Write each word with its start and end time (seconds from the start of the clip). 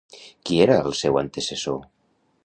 Qui 0.49 0.55
era 0.63 0.77
el 0.91 0.95
seu 0.99 1.19
antecessor? 1.21 1.77